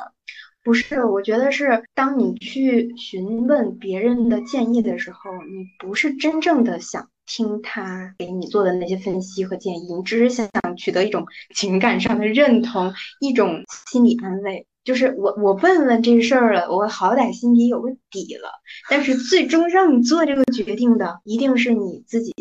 [0.63, 14.67] 不是，我觉得是当你去询问别人的建议的时候，你不是真正的想听他给你做的那些分析和建议，你只是想取得一种情感上的认同，一种心理安慰。
[14.83, 18.49] 就是我我问问这事儿了，我好歹心里有个底了。
[18.89, 22.33] 但是最终让你做这个决定的，一定是你自己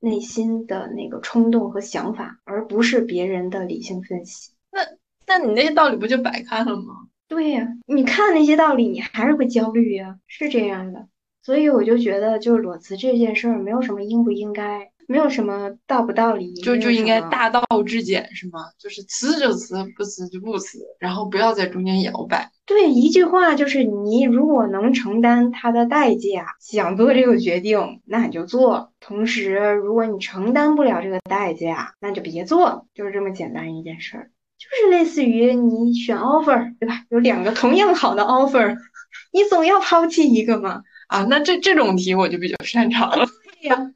[0.00, 4.52] 内心的那个冲动和想法，而不是别人的理性分析。
[4.70, 4.80] 那
[5.26, 7.08] 那你那些道理不就白看了吗？
[7.28, 11.06] 对呀，你看那些道理，你还是会焦虑呀，是这样的。
[11.42, 18.60] 所以我就觉得，就是裸辞这件事儿，没有什么应不应该，没有什么道不道理，就就应该大道至简，是吗？
[18.78, 22.50] 就是辞就辞，不辞就不辞，然后不要在中间摇摆。
[22.66, 34.30] 对，一句话就是，你如果能承担它的代价，想做这个决定，那你就做；同时，如果你承担不了这个代价，那就别做，就是这么简单一件事儿。
[34.58, 37.04] 就是类似于你选 offer，对吧？
[37.10, 38.76] 有两个同样好的 offer，
[39.32, 40.82] 你总要抛弃一个嘛？
[41.06, 43.24] 啊，那这这种题我就比较擅长了。
[43.60, 43.92] 对呀，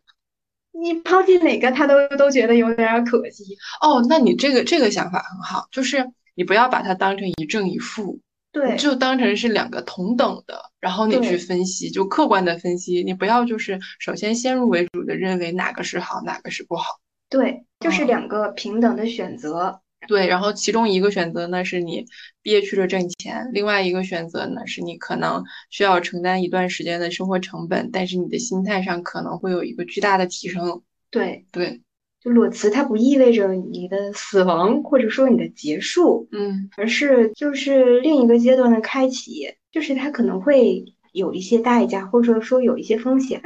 [0.70, 3.56] 你抛弃哪个他都都觉得有点可惜。
[3.80, 8.20] 哦，那你这个这个想法很好，就是你不要把它当成一正一负，
[8.52, 17.00] 对，就当成是两个同等的，然后你去分析，就客观的分析，你不要就是首先先入为主的认为哪个是好，哪个是不好。
[17.28, 19.80] 对，就是两个平等的选择。
[20.08, 22.04] 对，然后其中一个选择呢是你
[22.42, 30.82] 毕业去了挣钱，另外一个选择呢是你可能需要承担一段时间的生活成本，但是你的心态上可能会有一个巨大的提升。
[31.10, 31.80] 对对，
[32.20, 43.40] 就裸辞它不意味着你的死亡或者说你的结束，嗯，而是就是另一个阶段的开启，就是它可能会有一些代价或者说有一些风险，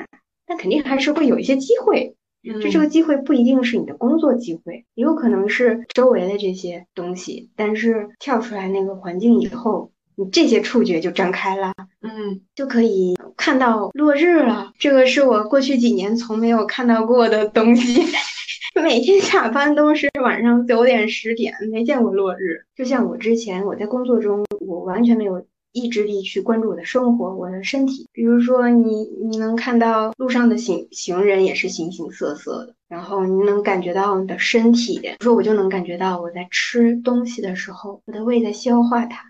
[0.46, 2.14] 但肯定还是会有一些机会。
[2.52, 7.50] 就这个机会不一定是你的工作机会，也有可能是周围的这些东西。
[7.56, 14.72] 但是跳出来那个环境以后，你这些触觉就张开了，嗯，就可以看到落日了。
[14.78, 18.02] 这个是我过去几年从没有看到过的东西。
[18.82, 22.64] 每天下班都是晚上九点十点，没见过落日。
[22.76, 25.46] 就像我之前我在工作中，我完全没有。
[25.76, 28.08] 意志力去关注我的生活、我的身体。
[28.12, 39.22] 比如说，你你能看到路上的行行人也是形形色色的，然后你能感觉到你的身体，比如说我就能感觉到我在吃东西的时候，我的胃在消化它，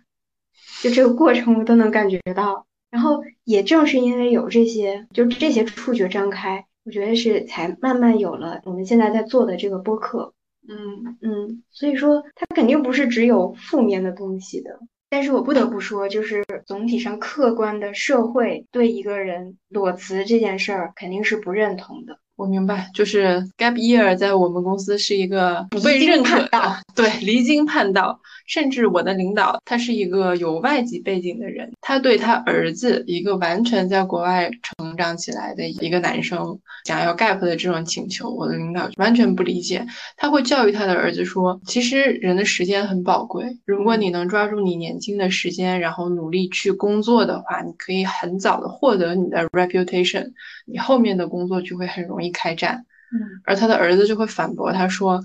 [0.83, 2.65] 就这个过程我都能感觉到。
[2.89, 10.33] 然后也正是因为有这些，就这些触觉张开，我觉得是才慢慢有了我们现在在做的这个播客。
[10.69, 14.81] 嗯嗯，所以说它肯定不是只有负面的东西的。
[15.09, 22.19] 但是我不得不说，就是总体上客观的社会对一个人裸辞这件事儿肯定是不认同的。
[22.37, 28.20] 我明白，就是 gap year 在我们公司是一个不被认可的，对，离经叛道。
[28.46, 39.85] 甚至我的领导他是一个有外籍背景的人，他对他儿子一个完全在国外成长起来的一个男生想要 gap 的这种请求，我的领导完全不理解。
[40.16, 50.31] 他会教育他的儿子说，其实人的时间很宝贵，如果你能抓住你年轻的时间，然后努力去工作的话，你可以很早的获得你的 reputation，
[50.66, 52.87] 你后面的工作就会很容易开战。
[53.12, 55.23] 嗯，而他的儿子就会反驳他说。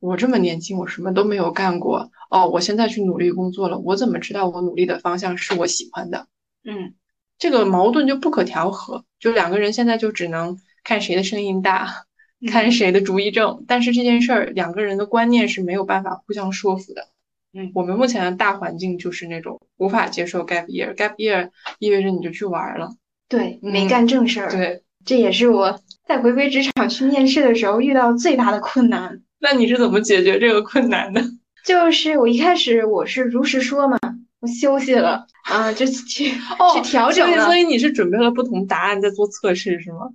[0.00, 2.48] 我这么年轻，我什么都没有干过哦。
[2.48, 6.28] 我现在去努力工作了，我怎么知道我努力的方向是我喜欢的？
[6.62, 6.94] 嗯，
[7.36, 12.04] 这个矛盾就不可调和，就两个人现在就只能看谁的声音大，
[12.46, 13.64] 看谁的主意正。
[13.66, 17.08] 但是这件事儿，两个人的观念是没有办法互相说服的。
[17.52, 22.94] 嗯，我们目前的大环境就是那种无法接受 gap year，gap year 意味着你就去玩了，
[23.28, 24.48] 对，没干正事儿。
[24.48, 29.20] 对，这也是我在回归职场去面试的时候遇到最大的困难。
[29.40, 31.22] 那你是怎么解决这个困难的？
[31.66, 33.98] 就是我一开始我是如实说嘛，
[34.40, 37.44] 我休息了啊，就去去调整了。
[37.44, 40.08] 所以你是准备了不同答案在做测试是吗？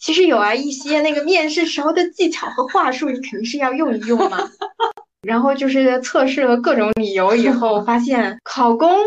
[0.00, 4.38] 其实有啊，一些那个面试时候的技巧和话术，你肯定是要用一用嘛。
[5.22, 8.98] 然后就是测试了各种理由以后，发现考公，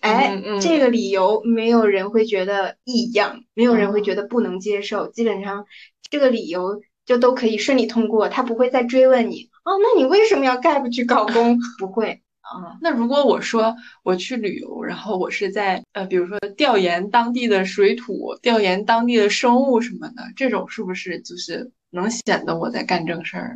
[0.00, 5.66] 哎，这个理由没有人会觉得异样，没有人会觉得不能接受，基本上
[6.10, 6.80] 这个理由。
[7.06, 11.56] 就都可以顺利通过，他不会再追问你哦，那你为什么要 gap 去搞工？
[11.78, 12.76] 不会啊。
[12.82, 23.54] 那如果我说我去旅游，然后我是在呃，比如说调研当地的水土，调研当地的生物什么的，这种是不是就是能显得我在干正事儿？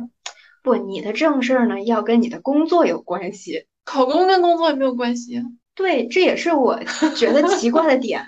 [0.63, 5.43] 不，你的正事儿呢要跟你的工作有关系，考公跟工作也没有关系。
[5.81, 6.79] 对，这也是我
[7.15, 8.23] 觉得奇怪的点。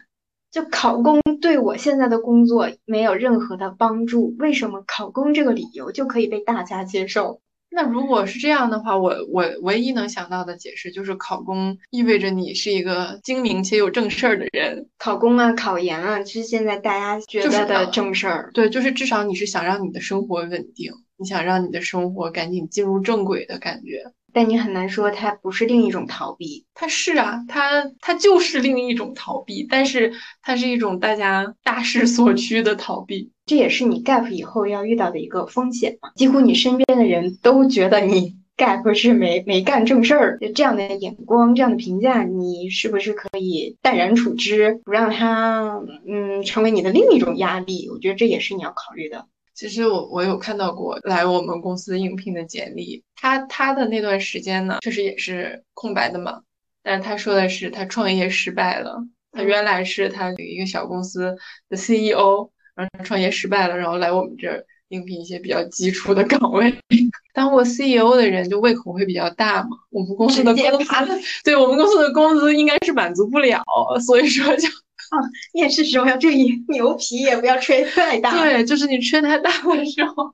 [0.51, 7.41] 就考公对我现在的工作没有任何的帮助，为什么考公这个理由就可以被大家接受？
[7.69, 14.87] 那如果是这样的话，我我唯一能想到的解释就是考公意味着你是一个精明且有正事儿的人。
[14.99, 18.51] 考公啊，考研啊，是现在大家觉得的正事儿。
[18.53, 24.03] 对，就是至少你是想让你的生活稳定，你想让你的生活赶紧进入正轨的感觉。
[24.33, 36.09] 但你很难说它不是另一种逃避，它是啊，它它就是另一种逃避，但是它是一种大家大势所趋的逃避，这也是你 gap 以后要遇到的一个风险嘛。
[36.15, 47.89] 几乎你身边的人都觉得你 gap 是没没干正事儿，这样的眼光、这样的评价，你是不是可以淡然处之，不让它嗯成为你的另一种压力？
[47.89, 49.25] 我觉得这也是你要考虑的。
[49.53, 56.41] 其实我我有看到过来我们公司应聘的简历，他他的那段时间呢，确实也是空白的嘛。
[56.81, 58.97] 但是他说的是他创业失败了，
[59.31, 61.35] 他原来是他一个小公司
[61.69, 66.75] 的 CEO，然后创业失败了，然后来我们这儿应聘一些比较基础的岗位。
[67.33, 73.63] 当过 CEO 的人就胃口会比较大嘛，我们公司的工资，对我们公司的工资应该是满足不了，
[74.05, 74.67] 所以说就。
[75.13, 78.31] 啊， 面试时候要注意牛皮，也不要吹太大。
[78.31, 80.33] 对，就是你吹太大的时候，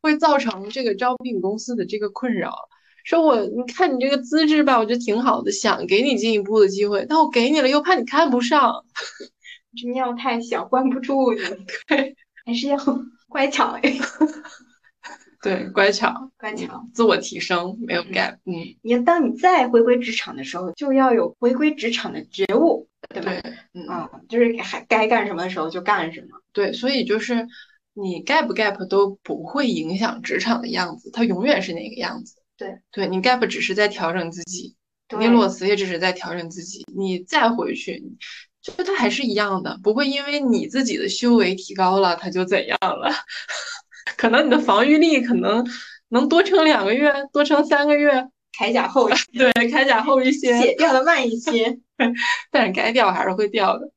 [0.00, 2.54] 会造成这个招聘公司的这个困扰。
[3.04, 8.84] 说我，你看你这个资质吧，我觉得挺好的，想给你进一步的机会，但我给你了，又怕你看不上。
[9.76, 11.40] 这尿太小，关不住你。
[11.88, 12.14] 对，
[12.44, 12.76] 还是要
[13.28, 13.96] 乖巧哎。
[15.42, 18.34] 对，乖巧，乖巧，自我提升没有 gap。
[18.44, 22.89] 嗯，你当你再回归职场的时候，就要有回归职场的觉悟。
[23.08, 23.32] 对吧？
[23.74, 26.28] 嗯，就是还该干什么的时候就干什么。
[26.52, 27.46] 对，所以就是
[27.94, 32.36] 你 gap 不 gap 都不会影响职场的样子，它永远是那个样子。
[32.56, 34.76] 对，对你 gap 只是在调整自己，
[35.18, 36.84] 你裸辞也只是在调整自己。
[36.94, 38.02] 你再回去，
[38.62, 43.10] 就它还是一样的，不会因为你自己的修为提高了，它就怎样了。
[44.16, 45.66] 可能你的防御力可能
[46.08, 48.28] 能多撑两个月，多撑三个月。
[48.58, 51.78] 铠甲厚， 对，铠甲厚一些，血掉的慢一些，
[52.50, 53.90] 但是该掉还是会掉的。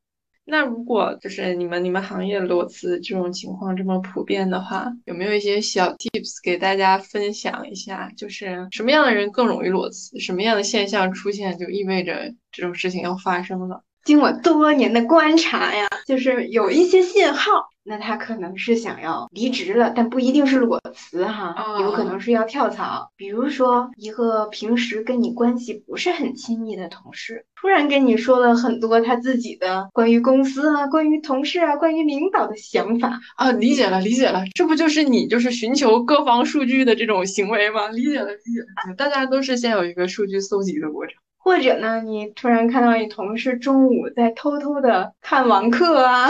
[0.46, 8.12] 那如果就是你们你们行业裸辞这种情况这么普遍的话，有没有一些小 tips 给大家分享一下？
[8.18, 10.20] 就是什么样的人更容易裸辞？
[10.20, 13.84] 什么样的现象出现就意味着这种事情要发生了？
[14.04, 17.70] 经我多年的观察呀，就是有一些信号。
[17.86, 23.12] 那他可能是想要离职了，但不一定是裸辞哈，有可能是要跳槽。
[23.18, 37.90] 比如说，一个平时跟你关系不是很亲密的同事，突然跟你说了很多他自己的关于公司啊、关于同事啊、关于领导的想法啊，理解了，理解了，这不就是你就是寻求各方数据的这种行为吗？
[37.90, 41.16] 理解了，理解了，大家都是先有一个数据搜集的过程。
[41.38, 46.30] 或者呢，你突然看到你同事中午在偷偷的看网课啊。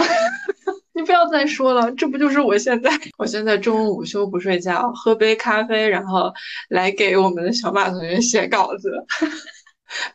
[0.94, 2.90] 你不要再说了，这不就是我现在？
[3.18, 6.32] 我现在中午午休不睡觉，喝杯咖啡，然后
[6.68, 8.90] 来给我们的小马同学写稿子。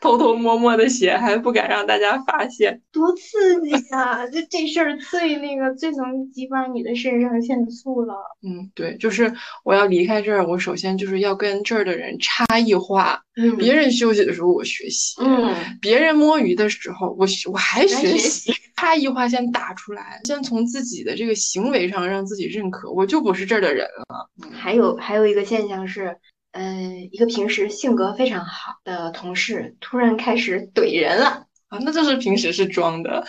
[0.02, 4.28] 偷偷摸摸的写，还不敢让大家发现，多刺激啊！
[4.28, 8.14] 就这事儿最那个最能激发你的肾上腺素了。
[8.44, 9.32] 嗯，对，就是
[9.64, 13.22] 我要离开这儿，我首先就是要跟这儿的人差异化。
[13.38, 24.30] 嗯，别人休息的时候我学习，嗯，别人摸鱼的时候我我还学习，差异化先打出来，先从自己的这个行为上让自己认可，我就不是这儿的人了。
[24.52, 26.18] 还有还有一个现象是。
[26.52, 31.78] 嗯，一个平时性格非常好的同事，突然开始怼人了啊！
[31.84, 33.24] 那就是平时是装的，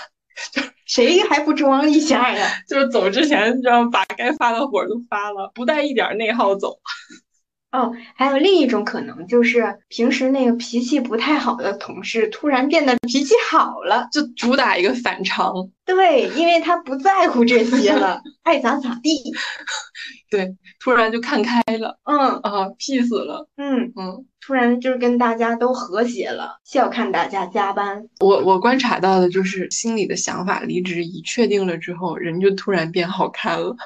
[0.55, 2.49] 就 谁还不装一下呀？
[2.67, 6.79] 就是走之前，这样把该发的火都发了，不带一点内耗走。
[7.73, 15.53] 哦，还有另一种可能，就是平时那个脾气不太好的同事，突然变得脾气好了，就主打一个反常。
[15.85, 19.33] 对，因为他不在乎这些了， 爱咋咋地。
[20.31, 21.99] 对，突然就看开了。
[22.05, 23.49] 嗯啊，peace 了。
[23.57, 28.05] 嗯嗯，突然就是跟大家都和谐了，笑看大家加班。
[28.21, 33.77] 我我观察到的就是心里的想法，离职一确定了之后，人就突然变好看了。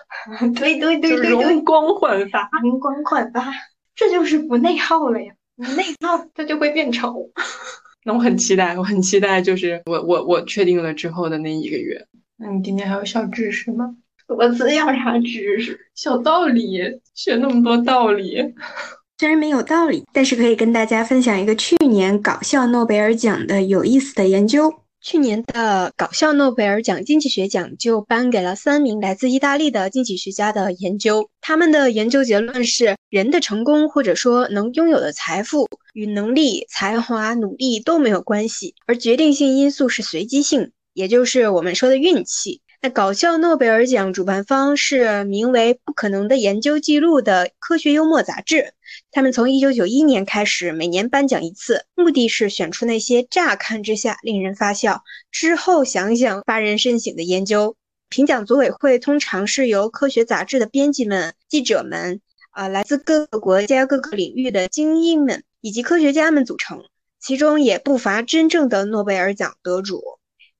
[0.54, 3.52] 对对对对对，容光焕发，容光焕发。
[3.94, 5.32] 这就是不内耗了呀！
[5.56, 7.30] 不内耗，它就会变丑。
[8.04, 12.06] 那我很期待，我很期待，就是我我我确定了之后的那一个月。
[12.36, 13.94] 那你今天还有小知识吗？
[14.26, 15.78] 我只要啥知识？
[15.94, 16.80] 小道理，
[17.14, 18.54] 学那么多道理，
[19.18, 24.83] 虽然没有道理，但是可以跟大家分享一个去年搞笑诺贝尔奖的有意思的研究。
[25.04, 31.28] 去年的搞笑诺贝尔奖经济学奖就颁给了三名来自意大利的经济学家的研究。
[31.42, 42.62] 他们的研究结论是，人的成功或者说能拥有的财富与能力、才华、努力都没有关系，而决定性因素是随机性，也就是我们说的运气。
[42.84, 48.74] 那搞笑诺贝尔奖主办方是名为《不可能的研究记录》的科学幽默杂志。
[49.10, 57.74] 他们从1991年开始每年颁奖一次，目的是选出那些乍看之下令人发笑，之后想想发人深省的研究。
[58.10, 62.20] 评奖组委会通常是由科学杂志的编辑们、记者们，
[62.50, 66.82] 啊，来自各个国家各个领域的精英们以及科学家们组成，
[67.18, 70.02] 其中也不乏真正的诺贝尔奖得主。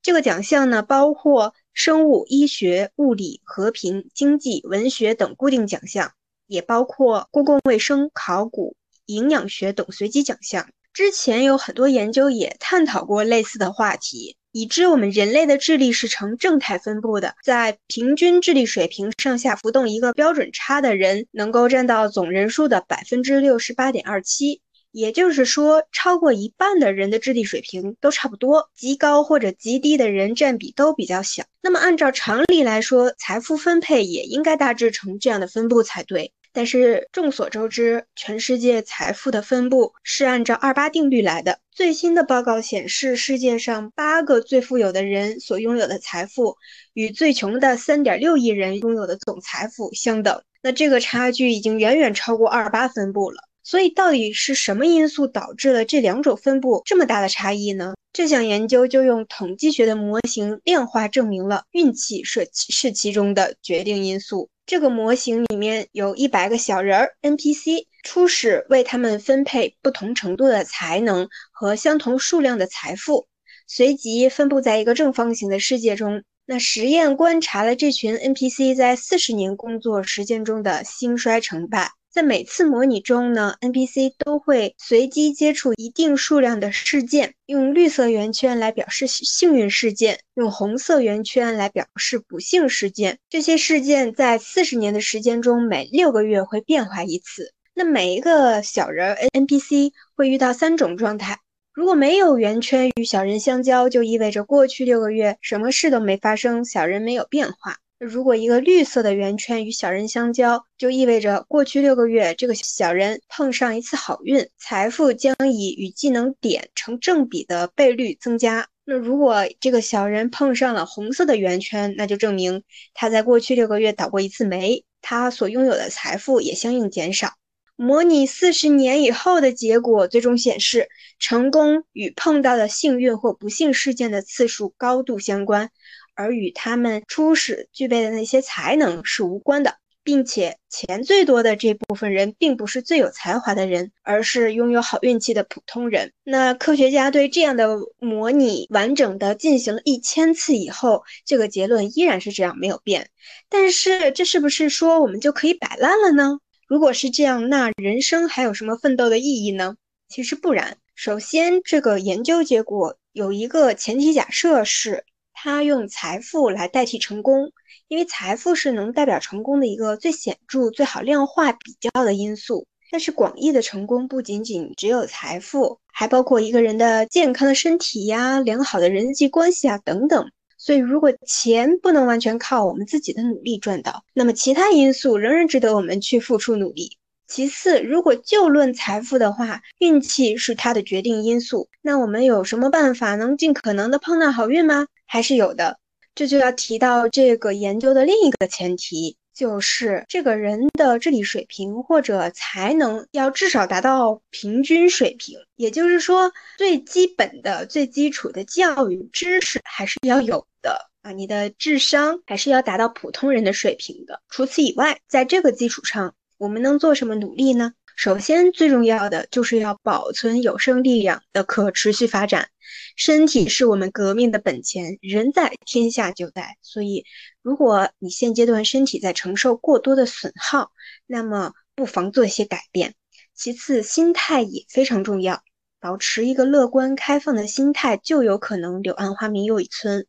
[0.00, 6.12] 这个奖项呢，包括生物、医学、物理、和平、经济、文学等固定奖项。
[6.46, 10.68] 也包括公共卫生、考古、营养学等随机奖项。
[10.92, 24.60] 之前有很多研究也探讨过类似的话题，已知我们人类的智力是呈正态分布的，在平均智力水平上下浮动一个标准差的人，能够占到总人数的百分之六十八点二七。
[24.94, 31.42] 也就是说，超过一半的人的智力水平都差不多，极高或者极低的人占比都比较小。
[31.60, 36.32] 那么按照常理来说，财富分配也应该大致成这样的分布才对。
[36.52, 41.58] 但是众所周知，全世界财富的分布是按照二八定律来的。
[41.72, 46.56] 最新的报告显示，世界上八个最富有的人所拥有的财富，
[46.92, 50.40] 与最穷的三点六亿人拥有的总财富相等。
[50.62, 53.38] 那这个差距已经远远超过二八分布了。
[53.64, 57.94] 所以，到底是什么因素导致了这两种分布这么大的差异呢？
[58.12, 64.50] 这项研究就用统计学的模型量化证明了运气是是其中的决定因素。
[64.66, 73.26] 这个模型里面有一百个小人儿 NPC，初始为他们分配不同程度的才能和相同数量的财富，
[73.66, 76.22] 随即分布在一个正方形的世界中。
[76.46, 81.90] 那实验观察了这群 NPC 在四十年工作时间中的兴衰成败。
[82.14, 93.18] 在每次模拟中呢，NPC 都会随机接触一定数量的事件，用绿色圆圈来表示幸运事件，用红色圆圈来表示不幸事件。
[93.28, 97.52] 这些事件在四十年的时间中，每六个月会变化一次。
[97.74, 101.40] 那每一个小人 NPC 会遇到三种状态：
[101.72, 107.78] 如果没有圆圈与小人相交，就意味着过去六个月什么事都没发生，小人没有变化。
[108.00, 118.68] 如果一个绿色的圆圈与小人相交，就意味着过去六个月这个小人碰上一次好运，财富将以与技能点成正比的倍率增加。
[118.84, 127.34] 那如果这个小人碰上了红色的圆圈，那就证明他在过去六个月倒过一次霉，他所拥有的财富也相应减少。
[127.76, 130.88] 模拟四十年以后的结果，最终显示，
[131.18, 135.70] 成功与碰到的幸运或不幸事件的次数高度相关，
[136.14, 146.12] 而与他们初始具备的那些才能是无关的，并且钱最多的这部分人，并不是最有才华的人，而是拥有好运气的普通人。
[146.22, 153.10] 那科学家对这样的模拟完整的进行了一千次以后，这个结论依然是这样，没有变。
[153.48, 156.38] 但是，这是不是说我们就可以摆烂了呢？
[156.68, 159.76] 如果是这样，那人生还有什么奋斗的意义呢？
[160.08, 160.76] 其实不然。
[160.94, 165.04] 首先，这个研究结果有一个前提假设是，
[165.44, 167.52] 他用财富来代替成功，
[167.88, 172.66] 因为财富是能代表成功的一个最显著、最好量化比较的因素。
[172.90, 180.30] 但是广义的成功不仅仅只有财富，还包括一个人的健康的身体呀、良好的人际关系啊等等。
[180.56, 186.96] 所以，如果钱不能完全靠我们自己的努力赚到，那么其他因素仍然值得我们去付出努力。
[187.26, 191.68] 其次，如果就论财富的话，运气是它的决定因素。
[191.82, 194.86] 那我们有什么办法能尽可能的碰到好运吗？
[195.06, 195.78] 还是有的。
[196.14, 199.16] 这就要提到这个研究的另一个前提。
[199.34, 211.10] 就是这个人的智力水平或者才能要至少达到平均水平，也就是说，最基本的、最基础的教育知识还是要有的啊。
[211.10, 214.22] 你的智商还是要达到普通人的水平的。
[214.28, 216.14] 除此以外，在这个基础上，
[216.44, 217.72] 我们能做什么努力呢？
[217.96, 222.50] 首先，最重要的就是要保存有生力量的可持续发展。
[222.96, 226.58] 身体是我们革命的本钱，人在天下就在。
[226.60, 227.06] 所以，
[227.40, 230.70] 如果你现阶段身体在承受过多的损耗，
[231.06, 232.92] 那么不妨做一些改变。
[233.34, 235.42] 其次，心态也非常重要，
[235.80, 240.06] 保持一个乐观开放的心态，就有可能柳暗花明又一村。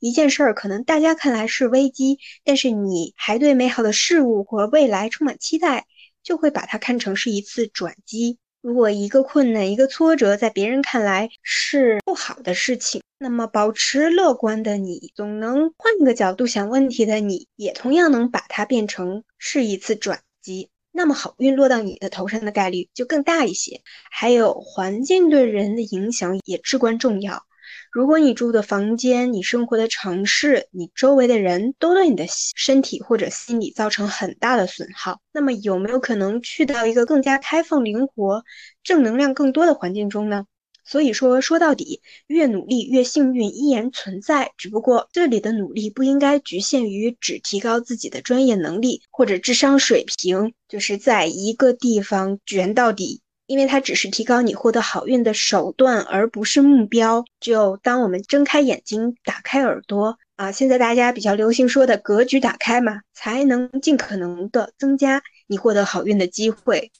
[0.00, 5.86] 一件事儿可能大家看来是危机，但是你还对美好的事物和未来充满期待。
[6.22, 8.36] 就会把它看成是一次转机。
[8.60, 20.68] 如果一个困难、一个挫折在别人看来是不好的事情，那么保持乐观的你，总能换个角度想问题的你，也同样能把它变成是一次转机。
[20.92, 23.80] 那么好运落到你的头上的概率就更大一些。
[24.10, 27.46] 还有环境对人的影响也至关重要。
[27.92, 32.24] 如果你住的房间、你生活的城市、你周围的人都对你的
[32.54, 38.44] 身体或者心理造成很大的损耗，那么有没有可能去到一个更加开放、灵活、
[38.84, 40.44] 正能量更多的环境中呢？
[40.84, 53.20] 所以说，说到底，越努力越幸运依然存在，只不过这里的努力不应该局限于只提高自己的专业能力或者智商水平，就是在一个地方卷到底。
[53.50, 57.24] 因为它只是提高你获得好运的手段，而不是目标。
[57.40, 66.92] 只有当我们睁开眼睛、打开耳朵啊，现在大家比较流行说的格局打开嘛，才能尽可能的增加你获得好运的机会。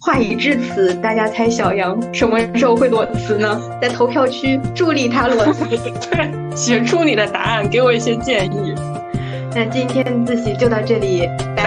[0.00, 3.60] 话已至此，大家猜小杨什么时候会裸辞呢？
[3.78, 5.66] 在投票区助力他裸辞，
[6.10, 8.74] 对， 写出你的答案，给我一些建议。
[9.54, 11.65] 那今天自习就到这里，拜。